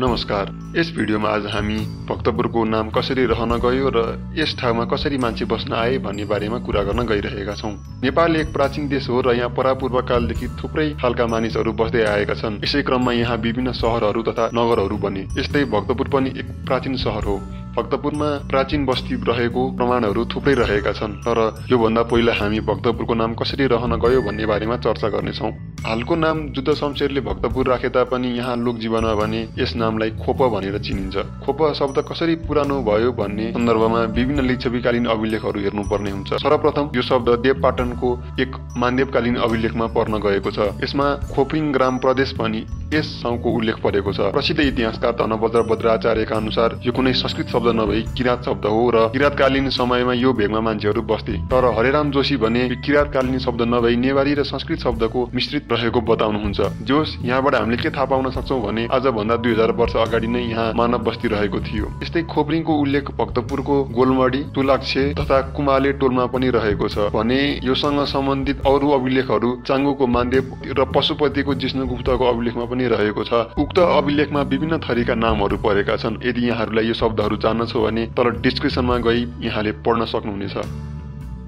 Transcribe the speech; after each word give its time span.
नमस्कार। 0.00 0.50
यस 0.76 0.90
भिडियोमा 0.96 1.28
आज 1.28 1.46
हामी 1.46 1.76
भक्तपुरको 2.08 2.62
नाम 2.64 2.90
कसरी 2.90 3.24
रहन 3.26 3.54
गयो 3.58 3.90
र 3.94 4.02
यस 4.38 4.54
ठाउँमा 4.58 4.84
कसरी 4.84 5.18
मान्छे 5.18 5.44
बस्न 5.44 5.72
आए 5.74 5.96
भन्ने 5.98 6.24
बारेमा 6.24 6.58
कुरा 6.58 6.82
गर्न 6.82 7.06
गइरहेका 7.06 7.54
छौँ। 7.54 7.72
नेपाल 8.02 8.36
एक 8.36 8.52
प्राचीन 8.52 8.88
देश 8.88 9.08
हो 9.08 9.20
र 9.20 9.34
यहाँ 9.34 9.50
परापूर्व 9.50 10.00
कालदेखि 10.08 10.48
थुप्रै 10.62 10.88
खालका 11.02 11.26
मानिसहरू 11.26 11.72
बस्दै 11.72 12.04
आएका 12.14 12.34
छन्। 12.34 12.62
यसै 12.64 12.82
क्रममा 12.82 13.12
यहाँ 13.12 13.36
विभिन्न 13.42 13.72
सहरहरू 13.74 14.22
तथा 14.22 14.50
नगरहरू 14.54 14.96
बने। 15.02 15.26
यस्तै 15.34 15.64
भक्तपुर 15.66 16.08
पनि 16.08 16.30
एक 16.30 16.54
प्राचीन 16.66 16.96
सहर 16.96 17.24
हो। 17.24 17.40
भक्तपुरमा 17.78 18.28
प्राचीन 18.50 18.84
बस्ती 18.86 19.14
रहेको 19.28 19.62
प्रमाणहरू 19.78 20.24
थुप्रै 20.34 20.54
रहेका 20.56 20.92
छन् 20.92 21.12
तर 21.22 21.38
योभन्दा 21.70 22.02
पहिला 22.10 22.32
हामी 22.34 22.60
भक्तपुरको 22.66 23.14
नाम 23.14 23.34
कसरी 23.38 23.66
रहन 23.70 23.94
गयो 24.02 24.22
भन्ने 24.22 24.46
बारेमा 24.46 24.76
चर्चा 24.82 25.08
गर्नेछौँ। 25.08 25.50
हालको 25.86 26.14
नाम 26.16 26.38
जुद्ध 26.50 26.74
शमशेरले 26.74 27.20
भक्तपुर 27.22 27.68
राखे 27.68 27.88
तापनि 27.94 28.28
यहाँ 28.38 28.56
लोकजीवनमा 28.58 29.14
भने 29.14 29.42
यस 29.58 29.74
नामलाई 29.76 30.10
खोप 30.18 30.42
भनेर 30.54 30.78
चिनिन्छ। 30.78 31.16
खोप 31.44 31.62
शब्द 31.78 31.98
कसरी 32.08 32.34
पुरानो 32.48 32.80
भयो 32.82 33.12
भन्ने 33.14 33.46
सन्दर्भमा 33.52 34.00
विभिन्न 34.18 34.46
लिच्छवीकालीन 34.48 35.06
अभिलेखहरू 35.06 35.60
हेर्नुपर्ने 35.60 36.10
हुन्छ। 36.10 36.42
सर्वप्रथम 36.42 36.90
यो 36.96 37.02
शब्द 37.02 37.28
देवपाटनको 37.46 38.10
एक 38.40 38.56
मान्देवकालीन 38.76 39.36
अभिलेखमा 39.46 39.86
पर्न 39.94 40.18
गएको 40.18 40.50
छ। 40.50 40.68
यसमा 40.82 41.06
खोपिङ 41.30 41.70
ग्राम 41.72 41.98
प्रदेश 41.98 42.32
पनि 42.40 42.64
यस 42.94 43.08
ठाउँको 43.22 43.48
उल्लेख 43.52 43.78
परेको 43.84 44.12
छ। 44.12 44.34
प्रसिद्ध 44.34 44.60
इतिहासकार 44.60 45.12
धनभद्र 45.14 45.62
भद्राचार्यका 45.70 46.36
अनुसार 46.36 46.80
यो 46.86 46.92
कुनै 46.92 47.12
संस्कृत 47.14 47.48
शब्द 47.54 47.67
नभई 47.70 48.02
किराँत 48.16 48.44
शब्द 48.44 48.66
हो 48.66 48.90
र 48.90 49.06
किराँतकालीन 49.12 49.68
समयमा 49.70 50.12
यो 50.14 50.32
भेगमा 50.32 50.60
मान्छेहरू 50.60 51.02
बस्थे। 51.04 51.36
तर 51.48 51.64
हरेराम 51.78 52.10
जोशी 52.10 52.36
भने 52.38 52.68
किराँतकालीन 52.76 53.38
शब्द 53.38 53.62
नभई 53.68 53.96
नेवारी 53.98 54.34
र 54.34 54.42
संस्कृत 54.44 54.78
शब्दको 54.78 55.28
मिश्रित 55.34 55.72
रहेको 55.72 56.00
बताउनुहुन्छ। 56.00 56.60
जोस 56.82 57.16
यहाँबाट 57.24 57.54
हामीले 57.54 57.76
के 57.76 57.90
थाहा 57.90 58.04
पाउन 58.04 58.30
सक्छौँ 58.30 58.60
भने 58.62 58.86
आजभन्दा 58.92 59.36
दुई 59.36 59.52
हजार 59.52 59.72
वर्ष 59.72 59.96
अगाडि 59.98 60.26
नै 60.26 60.42
यहाँ 60.42 60.72
मानव 60.74 60.98
बस्ती 61.04 61.28
रहेको 61.28 61.60
थियो। 61.60 61.86
यस्तै 62.02 62.22
खोप्रिङको 62.24 62.72
उल्लेख 62.78 63.10
भक्तपुरको 63.18 63.76
गोलमडी 63.94 64.42
तुलाक्षे 64.54 65.04
तथा 65.14 65.40
कुमाले 65.56 65.92
टोलमा 66.00 66.26
पनि 66.26 66.50
रहेको 66.50 66.88
छ। 66.88 67.10
भने 67.14 67.40
योसँग 67.64 68.04
सम्बन्धित 68.06 68.66
अरू 68.66 68.90
अभिलेखहरू 68.90 69.50
चाङ्गुको 69.68 70.06
मान्देव 70.08 70.44
र 70.78 70.84
पशुपतिको 70.94 71.54
जिष्णुगुप्तको 71.54 72.24
अभिलेखमा 72.24 72.64
पनि 72.64 72.86
रहेको 72.88 73.24
छ। 73.24 73.32
उक्त 73.58 73.78
अभिलेखमा 73.78 74.42
विभिन्न 74.42 74.78
थरीका 74.80 75.14
नामहरू 75.14 75.56
परेका 75.58 75.96
छन्। 75.96 76.16
यदि 76.24 76.48
यहाँहरूलाई 76.48 76.86
यो 76.86 76.94
शब्दहरू 76.94 77.36
जान्न 77.48 77.66
छ 77.66 77.88
भने 77.88 78.06
तल 78.12 78.30
डिस्क्रिप्सनमा 78.42 78.98
गई 79.08 79.26
यहाँले 79.42 79.72
पढ्न 79.82 80.04
सक्नुहुनेछ। 80.06 80.86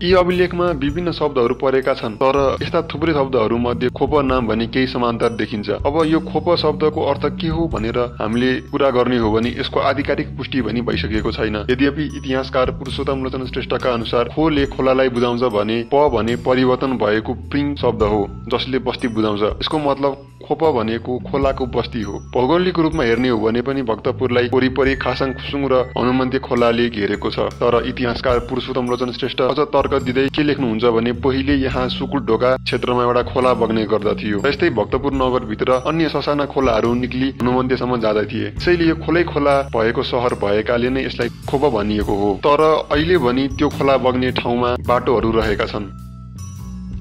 यी 0.03 0.13
अभिलेखमा 0.17 0.67
विभिन्न 0.81 1.13
शब्दहरू 1.13 1.55
परेका 1.55 1.95
छन् 1.95 2.15
तर 2.17 2.37
यस्ता 2.63 2.81
थुप्रै 2.89 3.13
शब्दहरू 3.13 3.57
मध्ये 3.59 3.89
खोप 3.93 4.15
नाम 4.25 4.47
भने 4.49 4.67
केही 4.67 4.87
समान्तर 4.87 5.29
देखिन्छ। 5.37 5.71
अब 5.71 5.99
यो 6.07 6.21
खोप 6.23 6.49
शब्दको 6.57 7.05
अर्थ 7.05 7.27
के 7.37 7.49
हो 7.49 7.67
भनेर 7.69 7.99
हामीले 8.21 8.51
कुरा 8.71 8.91
गर्ने 8.91 9.19
हो 9.19 9.33
भने 9.33 9.51
यसको 9.51 9.81
आधिकारिक 9.83 10.29
पुष्टि 10.37 10.63
पनि 10.63 10.81
भइसकेको 10.89 11.33
छैन। 11.33 11.57
यद्यपि 11.71 12.05
इतिहासकार 12.17 12.71
पुरुषोत्तम 12.81 13.25
लोचन 13.25 13.45
श्रेष्ठका 13.47 13.93
अनुसार 13.93 14.33
खोले 14.35 14.67
खोलालाई 14.73 15.09
बुझाउँछ 15.13 15.43
भने 15.53 15.79
प 15.93 16.09
भने 16.17 16.37
परिवर्तन 16.49 16.97
भएको 16.97 17.35
प्रिङ 17.53 17.75
शब्द 17.77 18.03
हो 18.05 18.27
जसले 18.49 18.79
बस्ती 18.89 19.09
बुझाउँछ। 19.11 19.43
यसको 19.43 19.79
मतलब 19.81 20.40
खोप 20.41 20.65
भनेको 20.77 21.19
खोलाको 21.27 21.67
बस्ती 21.67 22.03
हो। 22.03 22.19
भौगोलिक 22.35 22.79
रूपमा 22.79 23.05
हेर्ने 23.05 23.29
हो 23.29 23.39
भने 23.41 23.63
पनि 23.63 23.83
भक्तपुरलाई 23.83 24.49
वरिपरि 24.55 24.95
खासाङ 24.97 25.33
खुसुङ 25.35 25.67
र 25.73 25.75
हनुमन्ते 25.99 26.39
खोलाले 26.41 26.89
घेरेको 26.91 27.31
छ। 27.31 27.39
तर 27.61 27.83
इतिहासकार 27.87 28.39
पुरुषोत्तम 28.49 28.87
लोचन 28.91 29.13
श्रेष्ठ 29.13 29.41
अझ 29.43 29.59
तर्क 29.71 29.95
दिँदै 30.03 30.27
के 30.35 30.43
लेख्नुहुन्छ 30.43 30.85
भने 30.97 31.13
पहिले 31.21 31.55
यहाँ 31.57 31.89
सुकुल 31.89 32.21
ढोका 32.27 32.57
क्षेत्रमा 32.65 33.03
एउटा 33.03 33.23
खोला 33.31 33.55
बग्ने 33.55 33.85
गर्दथ्यो 33.87 34.43
यस्तै 34.47 34.71
भक्तपुर 34.73 35.13
नगरभित्र 35.15 35.81
अन्य 35.87 36.09
ससाना 36.09 36.47
खोलाहरू 36.47 36.95
निक्ली 36.97 37.29
हनुमन्तेसम्म 37.43 38.01
जाँदा 38.01 38.23
थिए। 38.33 38.51
त्यसैले 38.51 38.85
यो 38.85 38.95
खोलै 39.05 39.25
खोला 39.33 39.55
भएको 39.71 40.03
सहर 40.03 40.35
भएकाले 40.43 40.91
नै 40.91 41.05
यसलाई 41.07 41.29
खोप 41.49 41.65
भनिएको 41.75 42.15
हो। 42.17 42.31
तर 42.47 42.63
अहिले 42.91 43.19
भने 43.19 43.49
त्यो 43.59 43.69
खोला 43.69 43.97
बग्ने 44.05 44.31
ठाउँमा 44.41 44.77
बाटोहरू 44.89 45.31
रहेका 45.31 45.67
छन्। 45.67 46.10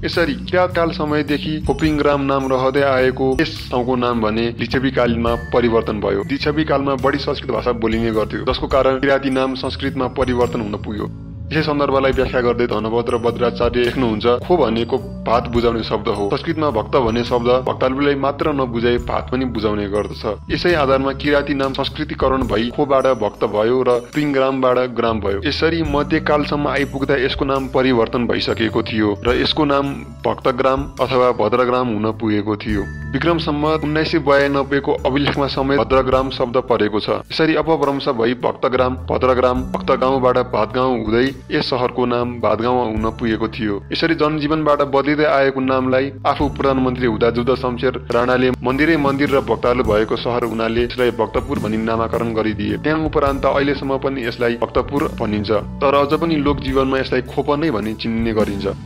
यसरी 0.05 0.33
किराँतकाल 0.33 0.91
समयदेखि 0.91 1.59
खोपिङग्राम 1.67 2.21
नाम 2.21 2.47
रहँदै 2.47 2.81
आएको 2.81 3.25
यस 3.41 3.55
ठाउँको 3.71 3.95
नाम 3.95 4.21
भने 4.21 4.45
लिच्छवी 4.59 4.91
कालीनमा 4.91 5.33
परिवर्तन 5.53 5.99
भयो। 5.99 6.23
लिच्छवी 6.23 6.63
कालमा 6.65 6.95
बढी 6.95 7.17
संस्कृत 7.19 7.51
भाषा 7.51 7.71
बोलिने 7.83 8.11
गर्थ्यो 8.11 8.45
जसको 8.45 8.67
कारण 8.67 8.99
किराँती 8.99 9.29
नाम 9.29 9.55
संस्कृतमा 9.55 10.07
परिवर्तन 10.15 10.61
हुन 10.61 10.77
पुग्यो। 10.77 11.07
यसै 11.49 11.61
सन्दर्भलाई 11.65 12.11
व्याख्या 12.13 12.41
गर्दै 12.45 12.65
धनभद्र 12.69 13.17
भद्राचार्य 13.25 13.83
लेख्नुहुन्छ 13.85 14.25
खो 14.45 14.53
भनेको 14.57 14.97
भात 15.25 15.47
बुझाउने 15.49 15.81
शब्द 15.83 16.07
हो। 16.17 16.27
संस्कृतमा 16.29 16.69
भक्त 16.69 16.95
भन्ने 17.05 17.23
शब्द 17.25 17.49
भक्तालुलाई 17.65 18.15
मात्र 18.15 18.53
नबुझाइ 18.53 18.97
भात 19.09 19.25
पनि 19.31 19.45
बुझाउने 19.55 19.87
गर्दछ। 19.89 20.23
यसै 20.53 20.73
आधारमा 20.77 21.11
किराँती 21.17 21.53
नाम 21.53 21.73
संस्कृतिकरण 21.73 22.45
भई 22.45 22.69
खोबाट 22.69 23.05
भक्त 23.17 23.43
भयो 23.49 23.81
र 23.81 23.97
पिङग्रामबाट 24.13 24.77
ग्राम 24.93 25.19
भयो। 25.19 25.41
यसरी 25.41 25.81
मध्यकालसम्म 25.89 26.67
आइपुग्दा 26.69 27.15
यसको 27.25 27.45
नाम 27.45 27.67
परिवर्तन 27.73 28.27
भइसकेको 28.29 28.81
थियो 28.85 29.09
र 29.25 29.33
यसको 29.41 29.65
नाम 29.65 29.85
भक्तग्राम 30.21 30.85
अथवा 31.01 31.31
भद्रग्राम 31.41 31.87
हुन 31.89 32.11
पुगेको 32.21 32.55
थियो। 32.61 32.83
विक्रमसम्म 33.09 33.67
उन्नाइस 33.83 34.11
सय 34.11 34.19
बयानब्बेको 34.21 34.93
अभिलेखमा 35.05 35.45
समेत 35.49 35.79
भद्रग्राम 35.79 36.29
शब्द 36.29 36.57
परेको 36.69 36.99
छ। 36.99 37.09
यसरी 37.31 37.55
अपभ्रंश 37.55 38.07
भई 38.17 38.33
भक्तग्राम 38.43 38.95
भद्रग्राम 39.09 39.63
भक्तगाउँबाट 39.71 40.37
भातगाउँ 40.51 40.97
हुँदै 40.97 41.23
यस 41.51 41.69
सहरको 41.69 42.05
नाम 42.05 42.35
भातगाउँ 42.41 42.83
हुन 42.85 43.09
पुगेको 43.19 43.47
थियो। 43.49 43.81
यसरी 43.91 44.15
जनजीवनबाट 44.15 44.81
बदलिँदै 44.93 45.25
आएको 45.27 45.59
नामलाई 45.61 46.11
आफू 46.23 46.47
प्रधानमन्त्री 46.53 47.07
हुँदा 47.07 47.29
जुद्ध 47.31 47.55
शमशेर 47.55 47.97
राणाले 48.11 48.51
मन्दिरै 48.61 48.97
मन्दिर 48.99 49.29
र 49.29 49.41
भक्तहरू 49.49 49.83
भएको 49.89 50.15
सहर 50.17 50.43
हुनाले 50.45 50.85
यसलाई 50.85 51.11
भक्तपुर 51.17 51.59
भनी 51.65 51.77
नामाकरण 51.89 52.33
गरिदिए। 52.35 52.77
त्यहाँ 52.85 53.05
उपरान्त 53.09 53.45
अहिलेसम्म 53.47 53.97
पनि 54.05 54.27
यसलाई 54.27 54.61
भक्तपुर 54.61 55.09
भनिन्छ। 55.19 55.51
तर 55.81 55.95
अझ 55.95 56.13
पनि 56.13 56.35
लोक 56.45 56.61
जीवनमा 56.61 56.99
यसलाई 56.99 57.21
खोप 57.33 57.51
नै 57.57 57.71
भनी 57.71 57.93
चिनिने 57.97 58.33
गरिन्छ। 58.37 58.77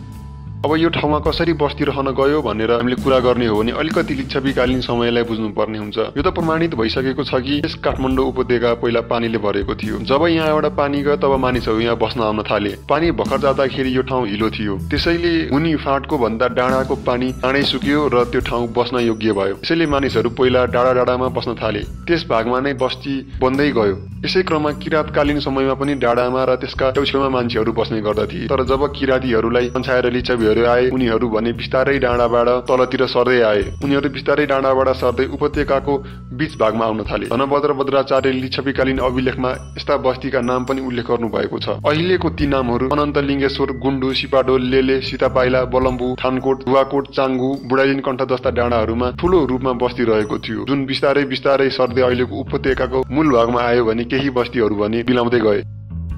अब 0.66 0.76
यो 0.78 0.90
ठाउँमा 0.90 1.18
कसरी 1.20 1.54
बस्ती 1.60 1.84
रहन 1.84 2.08
गयो 2.16 2.42
भनेर 2.42 2.72
हामीले 2.72 2.96
कुरा 3.04 3.18
गर्ने 3.20 3.48
हो 3.48 3.56
भने 3.60 3.72
अलिकति 3.76 4.14
लिच्छवीकालीन 4.16 4.82
समयलाई 4.82 5.24
बुझ्नुपर्ने 5.28 5.78
हुन्छ। 5.78 5.98
यो 6.16 6.24
त 6.24 6.32
प्रमाणित 6.32 6.76
भइसकेको 6.80 7.24
छ 7.24 7.36
कि 7.44 7.60
यस 7.66 7.76
काठमाडौँ 7.84 8.26
उपत्यका 8.32 8.74
पहिला 8.80 9.02
पानीले 9.12 9.38
भरेको 9.44 9.76
थियो। 9.76 10.00
जब 10.08 10.24
यहाँबाट 10.24 10.66
पानी 10.72 11.02
गयो 11.04 11.16
तब 11.20 11.36
मानिसहरू 11.36 11.80
यहाँ 11.84 11.98
बस्न 12.00 12.22
आउन 12.24 12.42
थाले। 12.48 12.72
पानी 12.88 13.12
भर्खर 13.12 13.40
जाँदाखेरि 13.44 13.96
यो 13.96 14.02
ठाउँ 14.08 14.28
हिलो 14.28 14.50
थियो। 14.56 14.78
त्यसैले 14.88 15.34
मुनि 15.52 15.76
फाँटको 15.84 16.18
भन्दा 16.24 16.48
डाँडाको 16.56 16.96
पानी 17.04 17.32
चाँडै 17.44 17.64
सुक्यो 17.68 18.08
र 18.08 18.24
त्यो 18.32 18.42
ठाउँ 18.48 18.72
बस्न 18.72 19.04
योग्य 19.04 19.34
भयो। 19.36 19.56
त्यसैले 19.60 19.86
मानिसहरू 19.92 20.30
पहिला 20.32 20.66
डाँडा 20.72 20.94
डाँडामा 20.96 21.28
बस्न 21.36 21.60
थाले। 21.60 21.84
त्यस 22.08 22.24
भागमा 22.32 22.60
नै 22.64 22.74
बस्ती 22.80 23.20
बन्दै 23.44 23.70
गयो। 23.76 23.96
यसै 24.24 24.42
क्रममा 24.48 24.72
किराँतकालीन 24.80 25.40
समयमा 25.44 25.76
पनि 25.76 25.94
डाँडामा 26.00 26.44
र 26.48 26.56
त्यसका 26.56 26.92
छेउछेउमा 26.96 27.30
मान्छेहरू 27.36 27.72
बस्ने 27.76 28.00
गर्दथे। 28.00 28.48
तर 28.48 28.64
जब 28.64 28.82
किराँतीहरूलाई 28.96 29.70
पन्छाएर 29.76 30.08
लिच्छवीहरू 30.08 30.53
आए। 30.66 30.90
उनीहरू 30.90 31.30
भने 31.30 31.52
बिस्तारै 31.54 31.98
डाँडाबाट 32.00 32.48
तलतिर 32.70 33.06
सर्दै 33.08 33.40
आए। 33.42 33.64
उनीहरू 33.84 34.10
बिस्तारै 34.10 34.46
डाँडाबाट 34.46 34.90
सर्दै 34.96 35.26
उपत्यकाको 35.34 35.94
बीच 36.34 36.54
भागमा 36.60 36.86
आउन 36.86 37.04
थाले। 37.04 37.26
धनभद्र 37.28 37.74
भद्राचार्य 37.74 38.32
लिच्छवीकालीन 38.34 38.98
अभिलेखमा 39.00 39.52
यस्ता 39.78 39.98
बस्तीका 39.98 40.42
नाम 40.42 40.66
पनि 40.66 40.82
उल्लेख 40.82 41.08
गर्नु 41.08 41.28
भएको 41.30 41.58
छ। 41.60 41.68
अहिलेको 41.82 42.30
ती 42.30 42.46
नामहरू 42.48 42.90
अनन्त 42.90 43.18
लिङ्गेश्वर 43.20 43.72
गुन्डु 43.80 44.14
सिपाडोल 44.14 44.64
लेले 44.72 45.00
सीतापाइला 45.02 45.64
बलम्बु 45.74 46.08
थानकोट 46.24 46.66
धुवाकोट 46.66 47.06
चाङ्गु 47.12 47.50
बुढाइलिन 47.70 48.00
कण्ठ 48.00 48.22
जस्ता 48.32 48.50
डाँडाहरूमा 48.52 49.12
ठुलो 49.22 49.46
रूपमा 49.46 49.74
बस्ती 49.82 50.04
रहेको 50.04 50.38
थियो। 50.40 50.66
जुन 50.68 50.86
बिस्तारै 50.86 51.24
बिस्तारै 51.26 51.70
सर्दै 51.70 52.02
अहिलेको 52.02 52.36
उपत्यकाको 52.40 53.04
मूल 53.12 53.32
भागमा 53.32 53.62
आयो 53.62 53.86
भने 53.86 54.04
केही 54.06 54.30
बस्तीहरू 54.30 54.76
भने 54.76 55.04
बिलाउँदै 55.04 55.40
गए। 55.40 55.62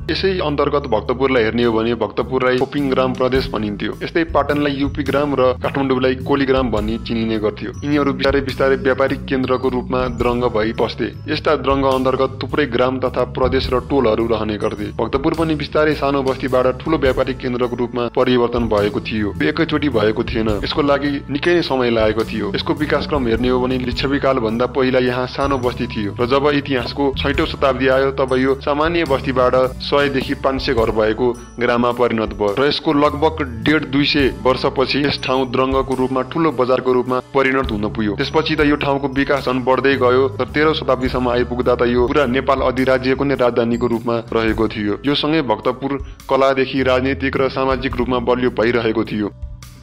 यसै 0.06 0.32
अन्तर्गत 0.46 0.86
भक्तपुरलाई 0.94 1.44
हेर्ने 1.44 1.64
हो 1.64 1.72
भने 1.74 1.94
भक्तपुरलाई 1.98 2.58
कोपिङ 2.58 2.90
ग्राम 2.90 3.14
प्रदेश 3.20 3.46
भनिन्थ्यो। 3.54 3.94
यस्तै 4.04 4.24
पाटनलाई 4.34 4.74
युपी 4.78 5.04
ग्राम 5.04 5.34
र 5.36 5.42
काठमाडौँलाई 5.64 6.16
कोलीग्राम 6.22 6.70
भनी 6.72 6.98
चिनिने 7.08 7.38
गर्थ्यो। 7.46 7.72
यिनीहरू 7.84 8.14
बिस्तारै 8.14 8.42
बिस्तारै 8.50 8.76
व्यापारिक 8.86 9.26
केन्द्रको 9.26 9.70
रूपमा 9.76 10.02
द्रङ्ग 10.20 10.50
भई 10.56 10.74
बस्थे 10.82 11.08
यस्ता 11.32 11.56
द्रङ्ग 11.66 11.86
अन्तर्गत 11.92 12.38
थुप्रै 12.42 12.66
ग्राम 12.76 13.00
तथा 13.06 13.24
प्रदेश 13.38 13.70
र 13.74 13.80
टोलहरू 13.90 14.28
रहने 14.34 14.58
गर्थे। 14.64 14.92
भक्तपुर 15.02 15.34
पनि 15.40 15.56
बिस्तारै 15.64 15.96
सानो 15.96 16.22
बस्तीबाट 16.30 16.68
ठुलो 16.86 16.98
व्यापारिक 17.06 17.38
केन्द्रको 17.38 17.76
रूपमा 17.76 18.08
परिवर्तन 18.14 18.70
भएको 18.76 19.00
थियो। 19.10 19.34
एकैचोटि 19.44 19.90
भएको 19.98 20.24
थिएन। 20.30 20.50
यसको 20.62 20.82
लागि 20.84 21.12
निकै 21.34 21.56
नै 21.56 21.66
समय 21.66 21.90
लागेको 21.98 22.24
थियो। 22.30 22.52
यसको 22.56 22.74
विकासक्रम 22.84 23.28
हेर्ने 23.28 23.50
हो 23.50 23.60
भने 23.66 23.82
लिच्छवी 23.90 24.20
काल 24.22 24.38
भन्दा 24.46 24.66
पहिला 24.78 25.00
यहाँ 25.10 25.26
सानो 25.34 25.58
बस्ती 25.66 25.88
थियो। 25.90 26.14
र 26.22 26.30
जब 26.30 26.48
इतिहासको 26.62 27.04
छैटौँ 27.18 27.50
शताब्दी 27.50 27.88
आयो 27.98 28.12
तब 28.22 28.38
यो 28.38 28.56
सामान्य 28.62 29.10
बस्तीबाट 29.10 29.56
सयदेखि 29.96 30.34
पाँच 30.44 30.62
सय 30.62 30.74
घर 30.76 30.92
भएको 30.92 31.32
ग्राममा 31.60 31.92
परिणत 32.00 32.34
भयो 32.36 32.56
र 32.60 32.68
यसको 32.68 32.94
लगभग 32.96 33.42
डेढ 33.66 33.86
दुई 33.92 34.06
सय 34.06 34.30
वर्षपछि 34.44 35.04
यस 35.06 35.20
ठाउँ 35.24 35.46
द्रङ्गको 35.52 35.96
रूपमा 35.96 36.22
ठुलो 36.32 36.52
बजारको 36.60 36.94
रूपमा 36.94 37.20
परिणत 37.34 37.72
हुन 37.72 37.90
पुग्यो। 37.90 38.16
त्यसपछि 38.16 38.56
त 38.56 38.62
यो 38.66 38.76
ठाउँको 38.76 39.08
विकास 39.16 39.46
झन् 39.46 39.64
बढ्दै 39.64 39.96
गयो 39.96 40.28
र 40.42 40.46
तेह्रौँ 40.46 40.74
शताब्दीसम्म 40.74 41.30
आइपुग्दा 41.30 41.76
त 41.76 41.88
यो 41.88 42.08
पुरा 42.08 42.26
नेपाल 42.28 42.60
अधिराज्यको 42.68 43.24
नै 43.24 43.36
राजधानीको 43.36 43.88
रूपमा 43.88 44.16
रहेको 44.34 44.68
थियो। 44.68 45.00
यो 45.06 45.16
सँगै 45.16 45.42
भक्तपुर 45.48 45.98
कलादेखि 46.30 46.84
राजनीतिक 46.84 47.38
र 47.38 47.50
सामाजिक 47.50 47.96
रूपमा 47.96 48.20
बलियो 48.28 48.50
भइरहेको 48.52 49.04
थियो। 49.06 49.30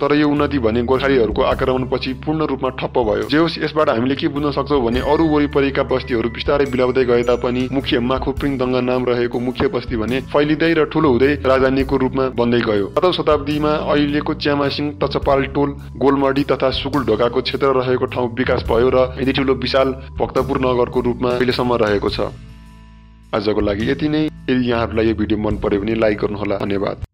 तर 0.02 0.14
यो 0.14 0.28
उन्नति 0.28 0.58
भने 0.58 0.82
गोर्खालीहरूको 0.82 1.42
आक्रमणपछि 1.44 2.12
पूर्ण 2.22 2.46
रूपमा 2.50 2.68
ठप्प 2.76 2.98
भयो। 3.00 3.28
जे 3.30 3.38
होस् 3.38 3.58
यसबाट 3.58 3.88
हामीले 3.90 4.14
के 4.14 4.28
बुझ्न 4.28 4.50
सक्छौँ 4.50 4.80
भने 4.82 5.00
अरू 5.06 5.24
वरिपरिका 5.28 5.82
बस्तीहरू 5.86 6.28
बिस्तारै 6.28 6.66
बिलाउँदै 6.72 7.04
गए 7.04 7.22
तापनि 7.22 7.62
मुख्य 7.72 8.00
माखुप्रिङ 8.02 8.58
दङ्गा 8.58 8.80
नाम 8.82 9.04
रहेको 9.06 9.40
मुख्य 9.40 9.68
बस्ती 9.70 9.96
भने 9.96 10.20
फैलिँदै 10.32 10.72
र 10.74 10.84
ठुलो 10.90 11.08
हुँदै 11.08 11.30
राजधानीको 11.44 11.96
रूपमा 11.96 12.24
बन्दै 12.34 12.60
गयो। 12.66 12.86
सातौँ 12.92 13.12
शताब्दीमा 13.12 13.72
अहिलेको 13.86 14.34
च्यामासिङ 14.42 14.90
टचपाल 14.98 15.44
टोल 15.54 15.70
गोलमडी 16.02 16.44
तथा 16.50 16.70
सुकुल 16.74 17.04
ढोकाको 17.06 17.40
क्षेत्र 17.42 17.72
रहेको 17.78 18.06
ठाउँ 18.10 18.34
विकास 18.34 18.66
भयो 18.66 18.90
र 18.90 18.98
यति 19.22 19.32
ठुलो 19.38 19.54
विशाल 19.62 19.88
भक्तपुर 20.18 20.60
नगरको 20.66 21.00
रूपमा 21.00 21.30
अहिलेसम्म 21.32 21.78
रहेको 21.78 22.08
छ। 22.08 22.32
आजको 23.32 23.60
लागि 23.60 23.90
यति 23.90 24.08
नै। 24.08 24.22
यदि 24.50 24.70
यहाँहरूलाई 24.70 25.06
यो 25.06 25.14
भिडियो 25.14 25.38
मन 25.38 25.56
पर्यो 25.62 25.80
भने 25.80 25.94
लाइक 25.94 26.18
गर्नुहोला। 26.18 26.58
धन्यवाद। 26.58 27.11